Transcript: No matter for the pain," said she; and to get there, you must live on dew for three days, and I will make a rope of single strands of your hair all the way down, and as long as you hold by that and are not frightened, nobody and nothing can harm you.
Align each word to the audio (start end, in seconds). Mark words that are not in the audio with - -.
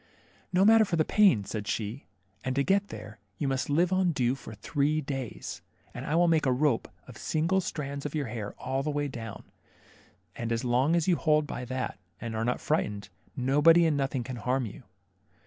No 0.51 0.65
matter 0.65 0.83
for 0.83 0.95
the 0.95 1.05
pain," 1.05 1.43
said 1.45 1.67
she; 1.67 2.05
and 2.43 2.55
to 2.55 2.63
get 2.63 2.87
there, 2.87 3.19
you 3.37 3.47
must 3.47 3.69
live 3.69 3.93
on 3.93 4.13
dew 4.13 4.33
for 4.33 4.55
three 4.55 4.99
days, 4.99 5.61
and 5.93 6.07
I 6.07 6.15
will 6.15 6.27
make 6.27 6.47
a 6.47 6.51
rope 6.51 6.87
of 7.07 7.19
single 7.19 7.61
strands 7.61 8.03
of 8.03 8.15
your 8.15 8.25
hair 8.25 8.55
all 8.57 8.81
the 8.81 8.89
way 8.89 9.07
down, 9.07 9.43
and 10.35 10.51
as 10.51 10.63
long 10.63 10.95
as 10.95 11.07
you 11.07 11.17
hold 11.17 11.45
by 11.45 11.65
that 11.65 11.99
and 12.19 12.35
are 12.35 12.43
not 12.43 12.59
frightened, 12.59 13.09
nobody 13.37 13.85
and 13.85 13.95
nothing 13.95 14.23
can 14.23 14.37
harm 14.37 14.65
you. 14.65 14.81